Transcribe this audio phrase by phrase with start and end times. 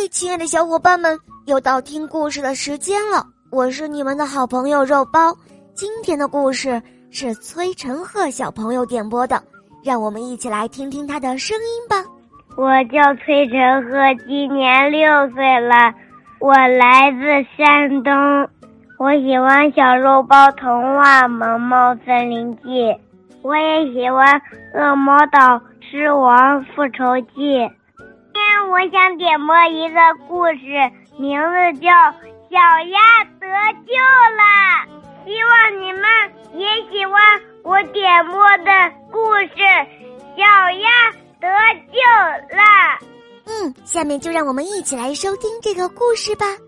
[0.00, 3.22] 嗨，亲爱的小伙伴们，又到听故事的时间了。
[3.50, 5.36] 我是你们的好朋友肉包。
[5.74, 6.80] 今天的故事
[7.10, 9.42] 是崔晨赫小朋友点播的，
[9.84, 12.02] 让我们一起来听听他的声音吧。
[12.56, 13.90] 我叫崔晨赫，
[14.26, 15.92] 今年六岁了，
[16.38, 18.14] 我来自山东。
[18.96, 22.68] 我喜欢小肉包童话《萌猫森林记》，
[23.42, 24.40] 我也喜欢
[24.72, 25.60] 《恶魔岛
[25.90, 27.58] 狮王复仇记》。
[28.70, 31.90] 我想点播一个故事，名字叫
[32.48, 32.56] 《小
[32.88, 33.46] 鸭得
[33.86, 33.92] 救
[34.36, 34.42] 了》，
[35.26, 36.02] 希望你们
[36.54, 38.70] 也喜欢我点播的
[39.10, 39.56] 故事
[40.36, 40.42] 《小
[40.78, 40.88] 鸭
[41.40, 41.48] 得
[41.92, 41.98] 救
[42.56, 42.62] 了》。
[43.46, 46.46] 嗯，下面就让我们一起来收听这个故事吧，《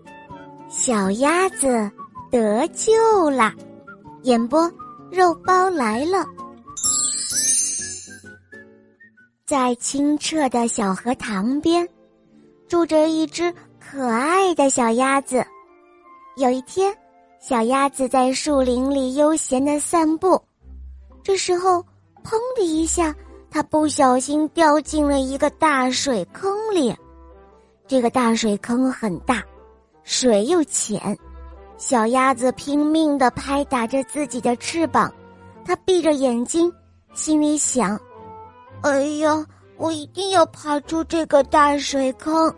[0.67, 1.89] 小鸭子
[2.31, 2.93] 得救
[3.29, 3.51] 了》，
[4.23, 4.69] 演播
[5.11, 6.25] 肉包来了。
[9.45, 11.85] 在清澈的小河塘边，
[12.69, 15.45] 住着一只可爱的小鸭子。
[16.37, 16.95] 有一天，
[17.41, 20.41] 小鸭子在树林里悠闲的散步，
[21.21, 21.83] 这时候，
[22.23, 23.13] 砰的一下，
[23.51, 26.95] 它不小心掉进了一个大水坑里。
[27.85, 29.43] 这个大水坑很大，
[30.03, 31.17] 水又浅，
[31.77, 35.13] 小鸭子拼命的拍打着自己的翅膀，
[35.65, 36.73] 它闭着眼睛，
[37.13, 37.99] 心里想。
[38.83, 39.45] 哎呀，
[39.77, 42.53] 我一定要爬出这个大水坑！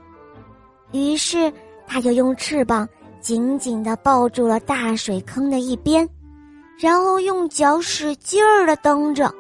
[0.92, 1.54] 于是，
[1.86, 2.90] 他就用翅膀
[3.22, 6.08] 紧紧的抱住了大水坑的一边，
[6.80, 9.32] 然后用脚使劲儿的蹬着，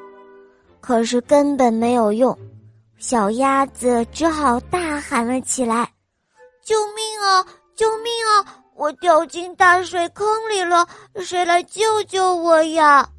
[0.80, 2.38] 可是根本没有用。
[3.00, 5.92] 小鸭子只好大喊了起来
[6.64, 7.44] ：“救命啊！
[7.76, 8.62] 救命啊！
[8.76, 13.10] 我掉进大水坑里了，谁来救救我呀？”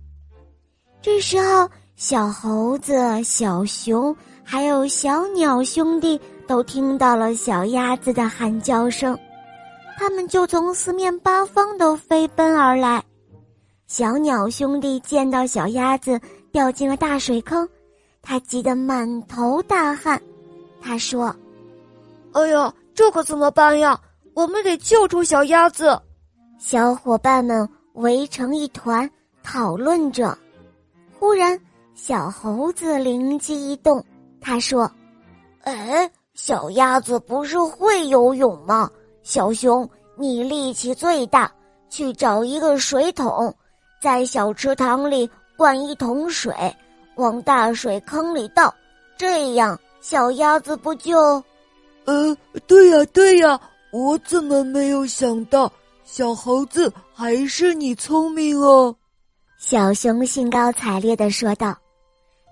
[1.03, 1.69] 这时候。
[1.97, 9.19] 小猴子、小熊还有小鸟兄弟都听到了小鸭子的喊叫声，
[9.97, 13.03] 他们就从四面八方都飞奔而来。
[13.87, 16.21] 小鸟兄弟见到小鸭子
[16.53, 17.67] 掉进了大水坑，
[18.21, 20.21] 他急得满头大汗。
[20.83, 21.35] 他说
[22.33, 23.99] ：“哎呀，这可怎么办呀？
[24.35, 25.99] 我们得救出小鸭子！”
[26.61, 29.11] 小伙伴们围成一团
[29.43, 30.37] 讨论着。
[31.19, 31.59] 忽然，
[31.99, 34.05] 小猴子灵机一动，
[34.39, 34.89] 他说
[35.65, 38.91] ：“哎，小鸭子不是会游泳吗？
[39.23, 41.51] 小熊，你力气最大，
[41.89, 43.53] 去找一个水桶，
[43.99, 46.55] 在小池塘里灌一桶水，
[47.15, 48.73] 往大水坑里倒，
[49.17, 51.43] 这样小鸭子不就……
[52.05, 52.37] 呃，
[52.67, 53.59] 对呀，对呀，
[53.91, 55.73] 我怎么没有想到？
[56.05, 58.95] 小猴子，还是你聪明哦。”
[59.56, 61.75] 小熊兴高采烈的说道。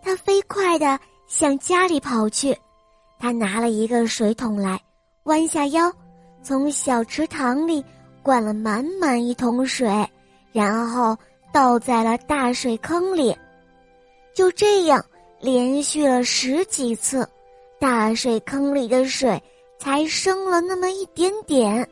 [0.05, 2.55] 他飞快地向家里跑去，
[3.19, 4.79] 他拿了一个水桶来，
[5.23, 5.91] 弯下腰，
[6.43, 7.83] 从小池塘里
[8.23, 9.89] 灌了满满一桶水，
[10.53, 11.17] 然后
[11.55, 13.35] 倒在了大水坑里。
[14.35, 15.03] 就这样，
[15.41, 17.27] 连续了十几次，
[17.81, 19.43] 大水坑里的水
[19.79, 21.89] 才升了那么一点点。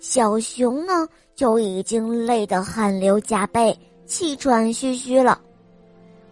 [0.00, 5.40] 小熊呢，就已经累得汗流浃背、气喘吁吁了。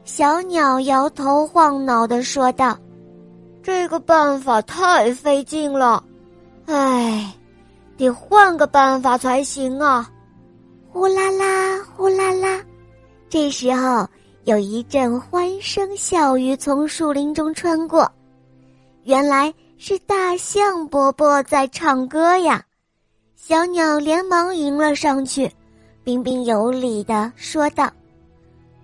[0.06, 2.78] 小鸟摇头晃脑的说道
[3.61, 6.03] ：“这个办法太费劲了，
[6.67, 7.34] 唉，
[7.99, 10.09] 得换个办法才行啊！”
[10.89, 12.61] 呼啦啦，呼啦啦，
[13.28, 14.06] 这时候
[14.45, 18.09] 有一阵欢声笑语从树林中穿过，
[19.03, 22.65] 原来是大象伯伯在唱歌呀！
[23.34, 25.50] 小鸟连忙迎了上去，
[26.05, 27.91] 彬彬有礼的说道。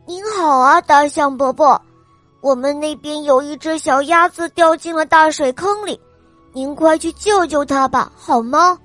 [0.05, 1.81] 您好啊，大象伯伯，
[2.41, 5.99] 我们那边有一只小鸭子掉进了大水坑里，
[6.53, 8.77] 您快去救救它吧，好吗？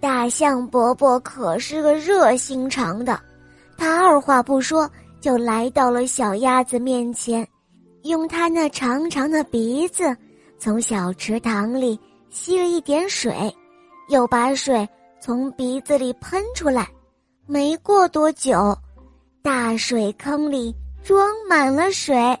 [0.00, 3.18] 大象伯伯可是个热心肠的，
[3.78, 7.46] 他二话不说就来到了小鸭子面前，
[8.02, 10.14] 用他那长长的鼻子
[10.58, 13.50] 从小池塘里吸了一点水，
[14.10, 14.86] 又把水
[15.22, 16.86] 从鼻子里喷出来，
[17.46, 18.76] 没过多久。
[19.48, 22.38] 大水坑里装满了水，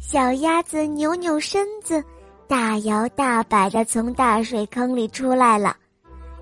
[0.00, 2.02] 小鸭子扭扭身子，
[2.46, 5.76] 大摇大摆的从大水坑里出来了。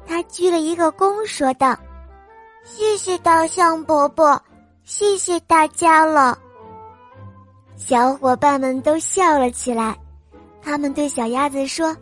[0.06, 1.76] 它鞠了一个躬，说道
[2.62, 4.40] ：“谢谢大象伯伯，
[4.84, 6.38] 谢谢大家了。”
[7.74, 9.98] 小伙伴们都笑了起来，
[10.62, 11.96] 他们对小鸭子说：“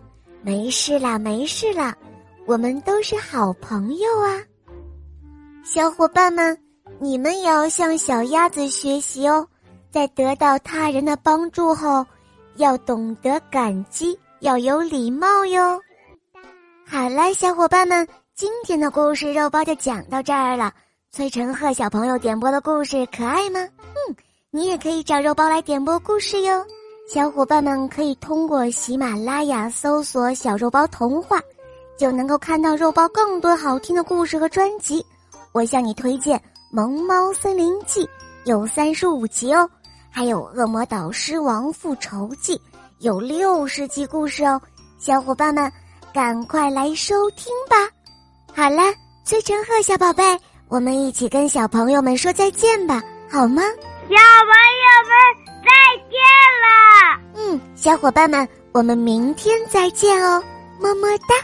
[0.44, 1.96] 没事啦，没事啦，
[2.44, 4.38] 我们都是好朋友啊。”
[5.64, 6.63] 小伙伴们。
[7.04, 9.46] 你们也要向小鸭子学习哦，
[9.90, 12.02] 在得到他人的帮助后，
[12.56, 15.78] 要懂得感激，要有礼貌哟。
[16.86, 20.72] 好了，小伙伴们，今天的故事肉包就讲到这儿了。
[21.10, 23.60] 崔成赫小朋友点播的故事可爱吗？
[23.60, 24.16] 嗯，
[24.50, 26.64] 你也可以找肉包来点播故事哟。
[27.06, 31.38] 小伙伴们可以通过喜马拉雅搜索“小肉包童话”，
[31.98, 35.04] 就能够看到肉包更多好听的故事和专辑。
[35.52, 36.38] 我向你推荐
[36.75, 38.05] 《萌猫森林记》，
[38.47, 39.71] 有三十五集哦，
[40.11, 42.56] 还有《恶魔岛狮王复仇记》，
[42.99, 44.61] 有六十集故事哦。
[44.99, 45.73] 小伙伴们，
[46.12, 47.76] 赶快来收听吧！
[48.53, 48.93] 好了，
[49.25, 50.25] 崔成赫小宝贝，
[50.67, 53.00] 我们一起跟小朋友们说再见吧，
[53.31, 53.62] 好吗？
[53.62, 54.50] 小朋
[54.82, 55.15] 友们
[55.62, 55.71] 再
[56.11, 56.19] 见
[56.65, 57.23] 了。
[57.37, 60.43] 嗯，小伙伴们，我们明天再见哦，
[60.81, 61.37] 么么哒。